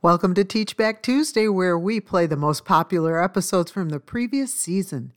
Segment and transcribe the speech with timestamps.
[0.00, 4.54] Welcome to Teach Back Tuesday, where we play the most popular episodes from the previous
[4.54, 5.12] season.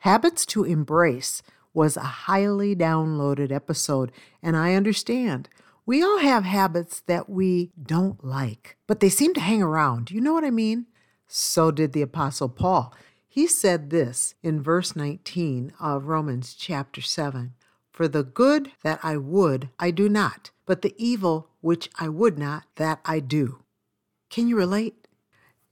[0.00, 4.12] Habits to Embrace was a highly downloaded episode,
[4.42, 5.48] and I understand.
[5.86, 10.10] We all have habits that we don't like, but they seem to hang around.
[10.10, 10.84] You know what I mean?
[11.26, 12.94] So did the Apostle Paul.
[13.26, 17.54] He said this in verse 19 of Romans chapter 7
[17.90, 22.38] For the good that I would, I do not, but the evil which I would
[22.38, 23.60] not, that I do.
[24.30, 25.08] Can you relate?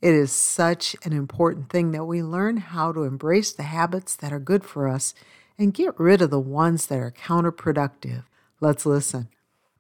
[0.03, 4.33] It is such an important thing that we learn how to embrace the habits that
[4.33, 5.15] are good for us
[5.57, 8.25] and get rid of the ones that are counterproductive.
[8.61, 9.29] Let's listen.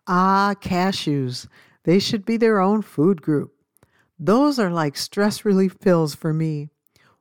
[0.06, 1.48] Ah, cashews.
[1.82, 3.52] They should be their own food group.
[4.16, 6.68] Those are like stress relief pills for me.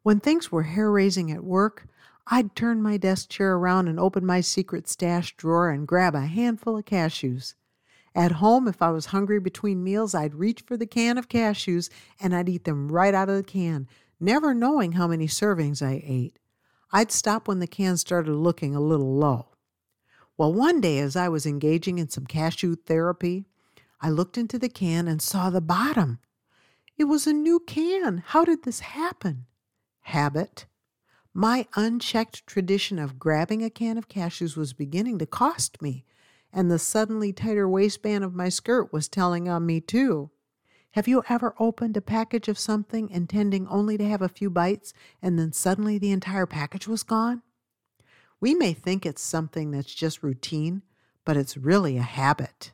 [0.03, 1.87] When things were hair raising at work,
[2.27, 6.21] I'd turn my desk chair around and open my secret stash drawer and grab a
[6.21, 7.55] handful of cashews.
[8.17, 11.87] At home, if I was hungry between meals, I'd reach for the can of cashews
[12.19, 13.87] and I'd eat them right out of the can,
[14.19, 16.39] never knowing how many servings I ate.
[16.91, 19.49] I'd stop when the can started looking a little low.
[20.35, 23.45] Well, one day as I was engaging in some cashew therapy,
[24.01, 26.17] I looked into the can and saw the bottom.
[26.97, 28.23] It was a new can.
[28.25, 29.45] How did this happen?
[30.01, 30.65] Habit.
[31.35, 36.03] My unchecked tradition of grabbing a can of cashews was beginning to cost me
[36.57, 40.31] and the suddenly tighter waistband of my skirt was telling on me, too.
[40.93, 44.91] Have you ever opened a package of something intending only to have a few bites
[45.21, 47.43] and then suddenly the entire package was gone?
[48.41, 50.81] We may think it's something that's just routine,
[51.25, 52.71] but it's really a habit.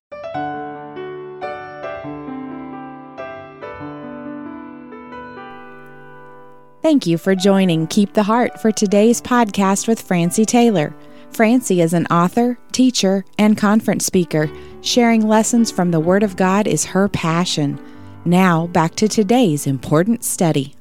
[6.82, 10.96] Thank you for joining Keep the Heart for today's podcast with Francie Taylor.
[11.34, 14.52] Francie is an author, teacher, and conference speaker.
[14.82, 17.84] Sharing lessons from the Word of God is her passion.
[18.24, 20.76] Now, back to today's important study.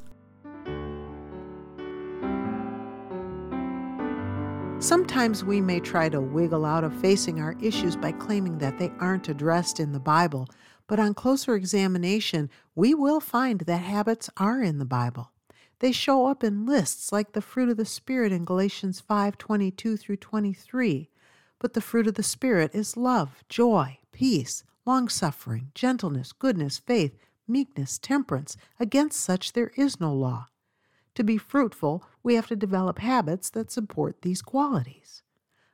[4.78, 8.92] Sometimes we may try to wiggle out of facing our issues by claiming that they
[9.00, 10.48] aren't addressed in the Bible,
[10.86, 15.31] but on closer examination, we will find that habits are in the Bible.
[15.82, 19.96] They show up in lists like the fruit of the Spirit in Galatians 5 22
[19.96, 21.10] through 23.
[21.58, 27.18] But the fruit of the Spirit is love, joy, peace, long suffering, gentleness, goodness, faith,
[27.48, 28.56] meekness, temperance.
[28.78, 30.46] Against such there is no law.
[31.16, 35.24] To be fruitful, we have to develop habits that support these qualities.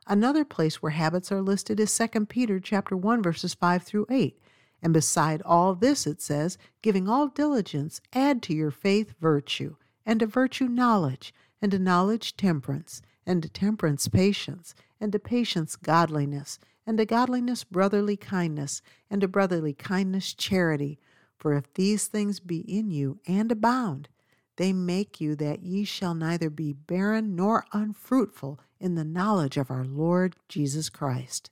[0.07, 4.41] Another place where habits are listed is 2 Peter chapter 1 verses 5 through 8.
[4.81, 9.77] And beside all this it says, giving all diligence, add to your faith virtue,
[10.09, 15.77] and a virtue knowledge, and a knowledge temperance, and to temperance patience, and a patience
[15.77, 18.81] godliness, and a godliness brotherly kindness,
[19.11, 20.99] and a brotherly kindness charity.
[21.37, 24.09] For if these things be in you and abound,
[24.57, 29.71] they make you that ye shall neither be barren nor unfruitful in the knowledge of
[29.71, 31.51] our Lord Jesus Christ.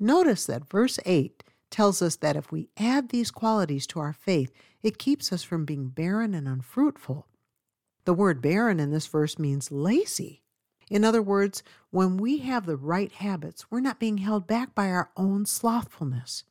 [0.00, 4.50] Notice that verse 8 tells us that if we add these qualities to our faith,
[4.82, 7.26] it keeps us from being barren and unfruitful.
[8.04, 10.42] The word barren in this verse means lazy.
[10.90, 14.88] In other words, when we have the right habits, we're not being held back by
[14.88, 16.44] our own slothfulness.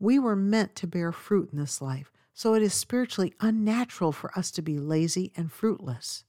[0.00, 4.36] We were meant to bear fruit in this life, so it is spiritually unnatural for
[4.38, 6.24] us to be lazy and fruitless.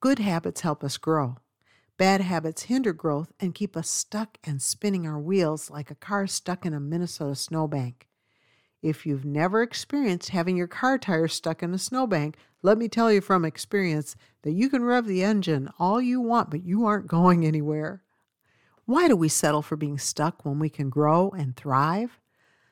[0.00, 1.36] Good habits help us grow.
[1.98, 6.26] Bad habits hinder growth and keep us stuck and spinning our wheels like a car
[6.26, 8.06] stuck in a Minnesota snowbank.
[8.82, 13.12] If you've never experienced having your car tires stuck in a snowbank, let me tell
[13.12, 17.06] you from experience that you can rev the engine all you want, but you aren't
[17.06, 18.02] going anywhere.
[18.84, 22.20] Why do we settle for being stuck when we can grow and thrive?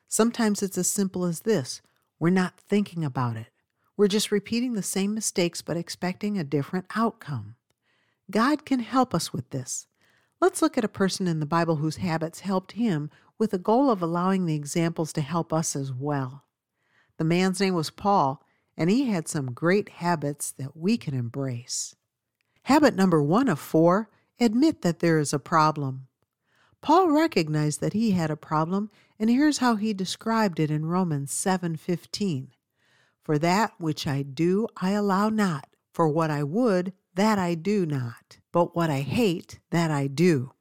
[0.06, 1.82] Sometimes it's as simple as this
[2.20, 3.48] we're not thinking about it.
[3.96, 7.56] We're just repeating the same mistakes but expecting a different outcome.
[8.30, 9.86] God can help us with this.
[10.40, 13.90] Let's look at a person in the Bible whose habits helped him with the goal
[13.90, 16.44] of allowing the examples to help us as well.
[17.18, 18.44] The man's name was Paul,
[18.76, 21.94] and he had some great habits that we can embrace.
[22.62, 24.08] Habit number one of four
[24.40, 26.08] admit that there is a problem.
[26.80, 31.32] Paul recognized that he had a problem, and here's how he described it in Romans
[31.32, 32.52] 7:15.
[33.22, 37.86] For that which I do I allow not, for what I would that I do
[37.86, 40.53] not, but what I hate that I do.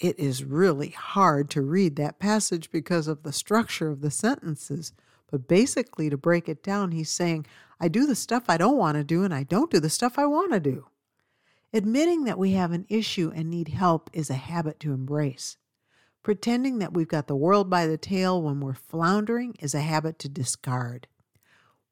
[0.00, 4.92] It is really hard to read that passage because of the structure of the sentences.
[5.30, 7.46] But basically, to break it down, he's saying,
[7.80, 10.18] I do the stuff I don't want to do, and I don't do the stuff
[10.18, 10.86] I want to do.
[11.72, 15.58] Admitting that we have an issue and need help is a habit to embrace.
[16.22, 20.18] Pretending that we've got the world by the tail when we're floundering is a habit
[20.20, 21.08] to discard.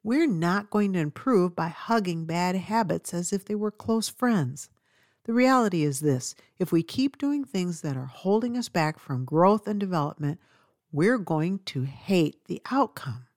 [0.01, 4.69] We're not going to improve by hugging bad habits as if they were close friends.
[5.27, 9.25] The reality is this if we keep doing things that are holding us back from
[9.25, 10.39] growth and development,
[10.91, 13.27] we're going to hate the outcome.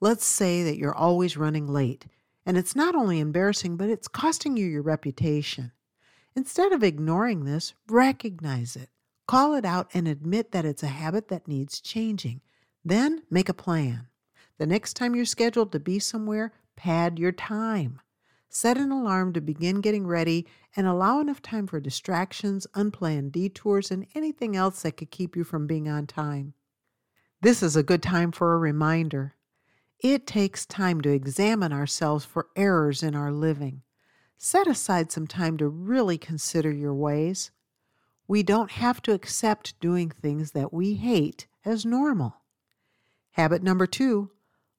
[0.00, 2.06] Let's say that you're always running late,
[2.46, 5.72] and it's not only embarrassing, but it's costing you your reputation.
[6.34, 8.88] Instead of ignoring this, recognize it,
[9.28, 12.40] call it out, and admit that it's a habit that needs changing.
[12.82, 14.08] Then make a plan.
[14.56, 18.00] The next time you're scheduled to be somewhere, pad your time.
[18.48, 23.90] Set an alarm to begin getting ready and allow enough time for distractions, unplanned detours,
[23.90, 26.54] and anything else that could keep you from being on time.
[27.40, 29.34] This is a good time for a reminder.
[30.00, 33.82] It takes time to examine ourselves for errors in our living.
[34.38, 37.50] Set aside some time to really consider your ways.
[38.28, 42.42] We don't have to accept doing things that we hate as normal.
[43.32, 44.30] Habit number two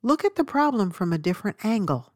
[0.04, 2.14] look at the problem from a different angle.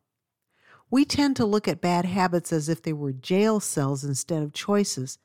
[0.91, 4.51] We tend to look at bad habits as if they were jail cells instead of
[4.51, 5.19] choices.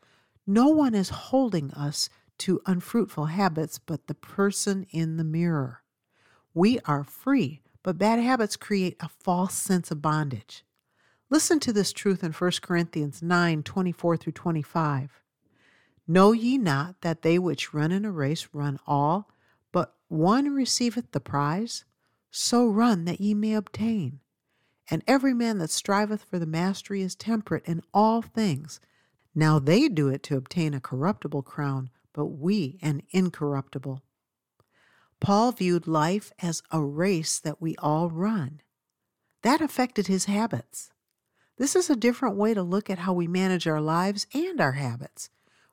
[0.47, 2.09] No one is holding us
[2.39, 5.83] to unfruitful habits but the person in the mirror.
[6.55, 10.65] We are free, but bad habits create a false sense of bondage.
[11.31, 15.21] Listen to this truth in 1 Corinthians 9 24 through 25.
[16.07, 19.29] Know ye not that they which run in a race run all,
[19.73, 21.85] but one receiveth the prize?
[22.31, 24.21] So run that ye may obtain.
[24.91, 28.81] And every man that striveth for the mastery is temperate in all things.
[29.35, 34.03] Now they do it to obtain a corruptible crown, but we an incorruptible.
[35.21, 38.61] Paul viewed life as a race that we all run.
[39.43, 40.91] That affected his habits.
[41.57, 44.73] This is a different way to look at how we manage our lives and our
[44.73, 45.31] habits.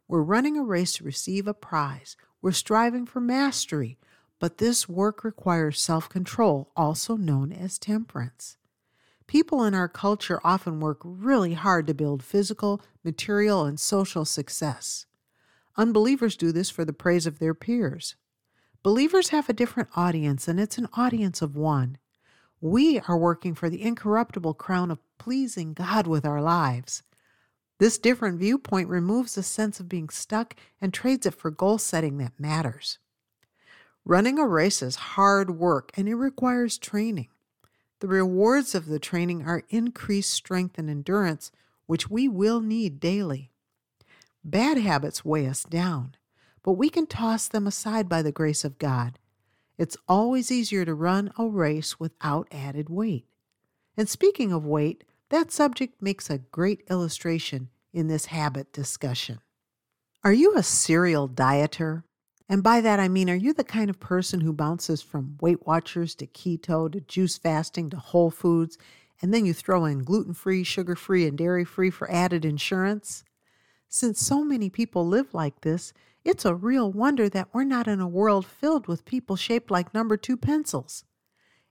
[0.07, 2.15] We're running a race to receive a prize.
[2.41, 3.97] We're striving for mastery,
[4.39, 8.57] but this work requires self control, also known as temperance.
[9.27, 15.05] People in our culture often work really hard to build physical, material, and social success.
[15.77, 18.15] Unbelievers do this for the praise of their peers.
[18.83, 21.97] Believers have a different audience, and it's an audience of one.
[22.59, 27.03] We are working for the incorruptible crown of pleasing God with our lives.
[27.79, 32.17] This different viewpoint removes the sense of being stuck and trades it for goal setting
[32.19, 32.99] that matters.
[34.05, 37.29] Running a race is hard work and it requires training.
[38.03, 41.53] The rewards of the training are increased strength and endurance,
[41.85, 43.49] which we will need daily.
[44.43, 46.17] Bad habits weigh us down,
[46.63, 49.19] but we can toss them aside by the grace of God.
[49.77, 53.25] It's always easier to run a race without added weight.
[53.95, 59.39] And speaking of weight, that subject makes a great illustration in this habit discussion.
[60.25, 62.03] Are you a serial dieter?
[62.53, 65.65] And by that I mean, are you the kind of person who bounces from Weight
[65.65, 68.77] Watchers to keto to juice fasting to whole foods,
[69.23, 73.23] and then you throw in gluten free, sugar free, and dairy free for added insurance?
[73.89, 77.99] Since so many people live like this, it's a real wonder that we're not in
[77.99, 81.05] a world filled with people shaped like number two pencils.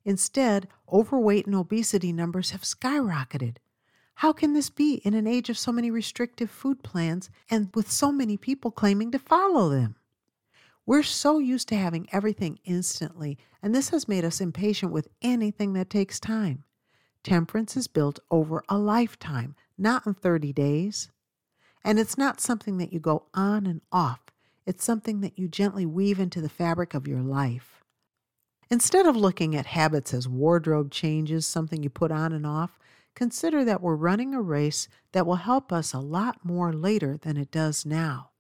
[0.05, 3.59] Instead, overweight and obesity numbers have skyrocketed.
[4.15, 7.89] How can this be in an age of so many restrictive food plans and with
[7.89, 9.95] so many people claiming to follow them?
[10.85, 15.75] We're so used to having everything instantly, and this has made us impatient with anything
[15.75, 16.65] that takes time.
[17.23, 21.09] Temperance is built over a lifetime, not in 30 days.
[21.85, 24.21] And it's not something that you go on and off,
[24.67, 27.83] it's something that you gently weave into the fabric of your life.
[28.71, 32.79] Instead of looking at habits as wardrobe changes, something you put on and off,
[33.15, 37.37] consider that we're running a race that will help us a lot more later than
[37.37, 38.32] it does now.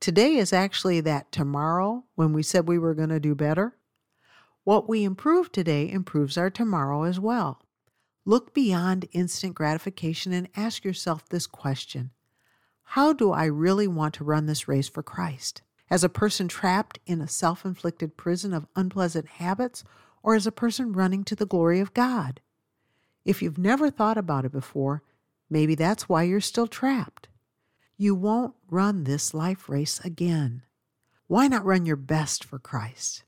[0.00, 3.76] Today is actually that tomorrow when we said we were going to do better.
[4.64, 7.60] What we improve today improves our tomorrow as well.
[8.24, 12.12] Look beyond instant gratification and ask yourself this question
[12.82, 15.60] How do I really want to run this race for Christ?
[15.90, 19.84] As a person trapped in a self inflicted prison of unpleasant habits,
[20.22, 22.40] or as a person running to the glory of God?
[23.26, 25.02] If you've never thought about it before,
[25.50, 27.28] maybe that's why you're still trapped.
[28.00, 30.62] You won't run this life race again.
[31.26, 33.24] Why not run your best for Christ?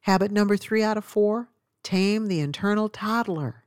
[0.00, 1.50] Habit number three out of four
[1.82, 3.64] tame the internal toddler.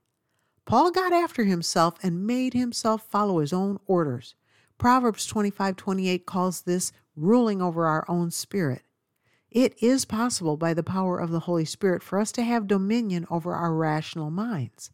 [0.66, 4.34] Paul got after himself and made himself follow his own orders.
[4.80, 8.82] Proverbs 25 28 calls this ruling over our own spirit.
[9.52, 13.28] It is possible by the power of the Holy Spirit for us to have dominion
[13.30, 14.90] over our rational minds.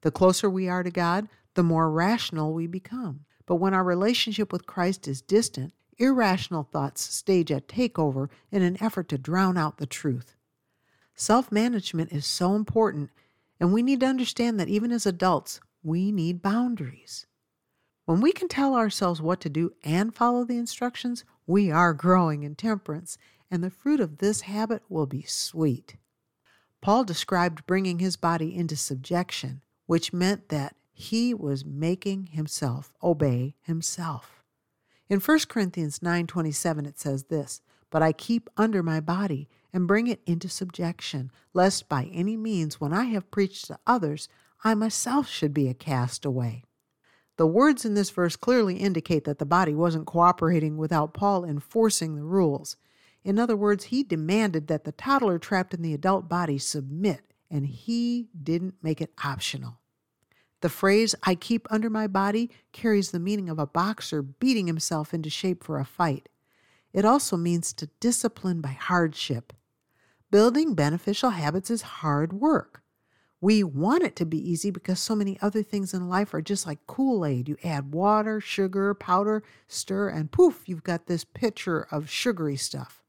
[0.00, 3.24] The closer we are to God, the more rational we become.
[3.46, 8.82] But when our relationship with Christ is distant, irrational thoughts stage a takeover in an
[8.82, 10.34] effort to drown out the truth.
[11.14, 13.10] Self management is so important,
[13.60, 17.26] And we need to understand that even as adults, we need boundaries.
[18.04, 22.42] When we can tell ourselves what to do and follow the instructions, we are growing
[22.42, 23.16] in temperance,
[23.50, 25.96] and the fruit of this habit will be sweet.
[26.80, 33.56] Paul described bringing his body into subjection, which meant that he was making himself obey
[33.60, 34.44] himself.
[35.08, 37.60] In 1 Corinthians 9:27 it says this,
[37.90, 42.80] "But I keep under my body and bring it into subjection, lest by any means
[42.80, 44.28] when I have preached to others,
[44.62, 46.62] I myself should be a castaway."
[47.36, 52.14] The words in this verse clearly indicate that the body wasn't cooperating without Paul enforcing
[52.14, 52.76] the rules.
[53.24, 57.66] In other words, he demanded that the toddler trapped in the adult body submit, and
[57.66, 59.80] he didn't make it optional.
[60.64, 65.12] The phrase, I keep under my body, carries the meaning of a boxer beating himself
[65.12, 66.30] into shape for a fight.
[66.94, 69.52] It also means to discipline by hardship.
[70.30, 72.80] Building beneficial habits is hard work.
[73.42, 76.66] We want it to be easy because so many other things in life are just
[76.66, 77.46] like Kool Aid.
[77.46, 83.02] You add water, sugar, powder, stir, and poof, you've got this pitcher of sugary stuff.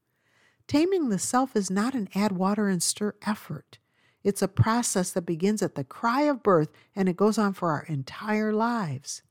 [0.68, 3.78] Taming the self is not an add water and stir effort.
[4.26, 7.70] It's a process that begins at the cry of birth and it goes on for
[7.70, 9.22] our entire lives.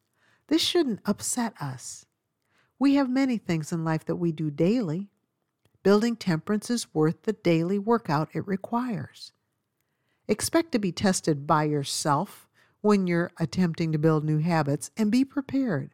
[0.48, 2.06] This shouldn't upset us.
[2.80, 5.10] We have many things in life that we do daily.
[5.84, 9.34] Building temperance is worth the daily workout it requires.
[10.30, 12.48] Expect to be tested by yourself
[12.80, 15.94] when you're attempting to build new habits and be prepared.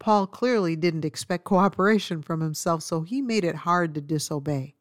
[0.00, 4.74] Paul clearly didn't expect cooperation from himself, so he made it hard to disobey.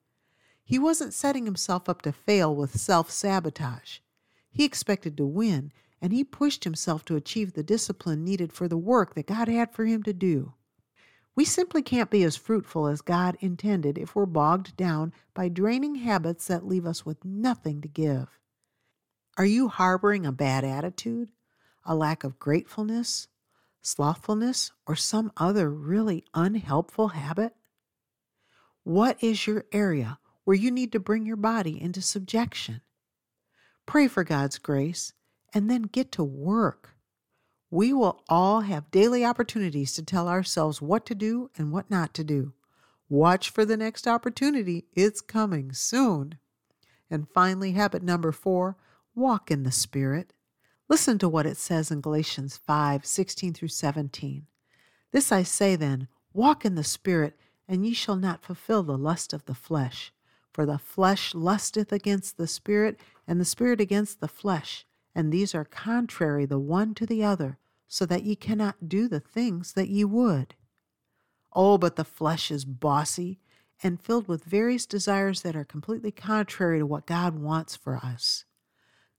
[0.64, 4.00] He wasn't setting himself up to fail with self sabotage.
[4.50, 8.78] He expected to win, and he pushed himself to achieve the discipline needed for the
[8.78, 10.54] work that God had for him to do.
[11.36, 15.96] We simply can't be as fruitful as God intended if we're bogged down by draining
[15.96, 18.40] habits that leave us with nothing to give.
[19.36, 21.30] Are you harboring a bad attitude,
[21.84, 23.28] a lack of gratefulness,
[23.82, 27.56] slothfulness, or some other really unhelpful habit?
[28.84, 32.82] What is your area where you need to bring your body into subjection?
[33.86, 35.14] Pray for God's grace
[35.54, 36.92] and then get to work.
[37.70, 42.14] We will all have daily opportunities to tell ourselves what to do and what not
[42.16, 42.54] to do.
[43.10, 46.38] Watch for the next opportunity, it's coming soon.
[47.10, 48.78] And finally, habit number four
[49.16, 50.34] walk in the Spirit.
[50.90, 54.48] Listen to what it says in Galatians 5 16 through 17.
[55.12, 59.34] This I say then, walk in the Spirit, and ye shall not fulfill the lust
[59.34, 60.12] of the flesh.
[60.54, 65.56] For the flesh lusteth against the Spirit, and the Spirit against the flesh, and these
[65.56, 67.58] are contrary the one to the other,
[67.88, 70.56] so that ye cannot do the things that ye would.
[71.54, 73.40] Oh, but the flesh is bossy
[73.82, 78.46] and filled with various desires that are completely contrary to what God wants for us.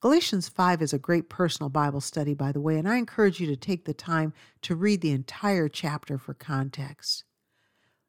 [0.00, 3.46] Galatians 5 is a great personal Bible study, by the way, and I encourage you
[3.48, 7.24] to take the time to read the entire chapter for context.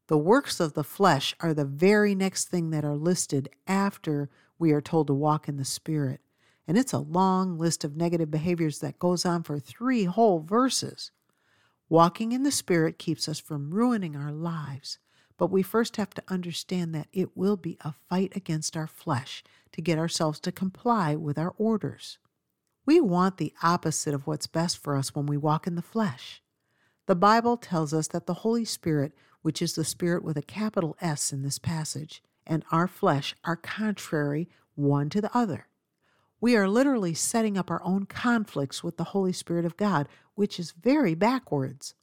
[0.08, 4.72] The works of the flesh are the very next thing that are listed after we
[4.72, 6.22] are told to walk in the Spirit.
[6.68, 11.12] And it's a long list of negative behaviors that goes on for three whole verses.
[11.90, 15.00] Walking in the Spirit keeps us from ruining our lives,
[15.38, 19.44] but we first have to understand that it will be a fight against our flesh
[19.72, 22.18] to get ourselves to comply with our orders.
[22.86, 26.42] We want the opposite of what's best for us when we walk in the flesh.
[27.08, 29.14] The Bible tells us that the Holy Spirit,
[29.46, 33.56] which is the Spirit with a capital S in this passage, and our flesh are
[33.56, 35.68] contrary one to the other.
[36.42, 40.60] We are literally setting up our own conflicts with the Holy Spirit of God, which
[40.60, 41.94] is very backwards.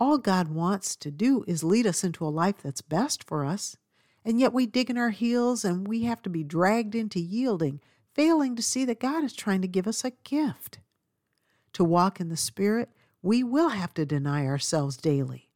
[0.00, 3.76] All God wants to do is lead us into a life that's best for us.
[4.24, 7.82] And yet we dig in our heels and we have to be dragged into yielding,
[8.12, 10.80] failing to see that God is trying to give us a gift.
[11.74, 12.88] To walk in the Spirit,
[13.22, 15.50] we will have to deny ourselves daily.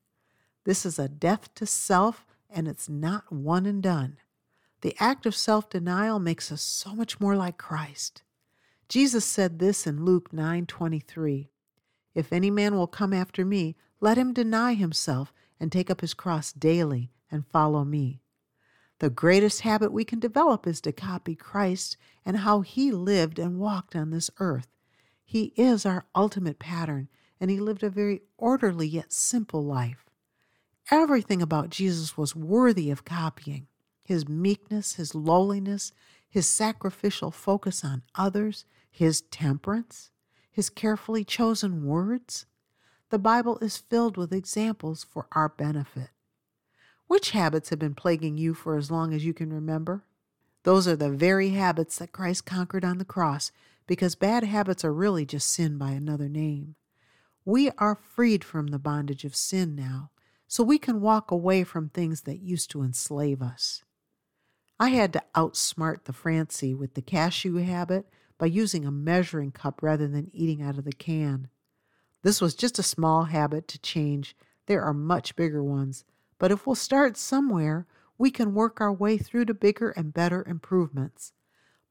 [0.68, 4.18] This is a death to self, and it's not one and done.
[4.82, 8.22] The act of self denial makes us so much more like Christ.
[8.86, 11.48] Jesus said this in Luke 9:23.
[12.12, 16.12] If any man will come after me, let him deny himself and take up his
[16.12, 18.20] cross daily and follow me.
[18.98, 21.96] The greatest habit we can develop is to copy Christ
[22.26, 24.68] and how he lived and walked on this earth.
[25.24, 27.08] He is our ultimate pattern,
[27.40, 30.07] and he lived a very orderly yet simple life.
[30.90, 33.66] Everything about Jesus was worthy of copying
[34.04, 35.92] his meekness, his lowliness,
[36.26, 40.10] his sacrificial focus on others, his temperance,
[40.50, 42.46] his carefully chosen words.
[43.10, 46.08] The Bible is filled with examples for our benefit.
[47.06, 50.04] Which habits have been plaguing you for as long as you can remember?
[50.62, 53.52] Those are the very habits that Christ conquered on the cross
[53.86, 56.76] because bad habits are really just sin by another name.
[57.44, 60.10] We are freed from the bondage of sin now,
[60.48, 63.84] so we can walk away from things that used to enslave us.
[64.80, 69.82] I had to outsmart the Francie with the cashew habit by using a measuring cup
[69.82, 71.48] rather than eating out of the can.
[72.22, 74.34] This was just a small habit to change.
[74.66, 76.04] There are much bigger ones,
[76.38, 77.86] but if we'll start somewhere,
[78.16, 81.32] we can work our way through to bigger and better improvements.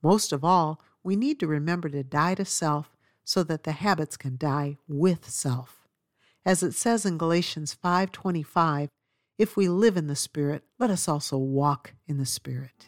[0.01, 4.17] Most of all, we need to remember to die to self so that the habits
[4.17, 5.76] can die with self.
[6.45, 8.89] As it says in Galatians 5:25,
[9.37, 12.87] if we live in the Spirit, let us also walk in the Spirit.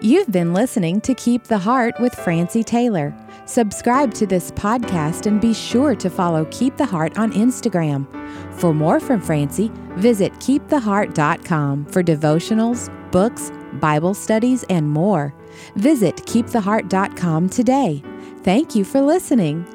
[0.00, 3.12] You've been listening to Keep the Heart with Francie Taylor.
[3.46, 8.06] Subscribe to this podcast and be sure to follow Keep the Heart on Instagram.
[8.54, 15.34] For more from Francie, visit keeptheheart.com for devotionals, books, Bible studies, and more.
[15.74, 18.02] Visit keeptheheart.com today.
[18.44, 19.66] Thank you for listening.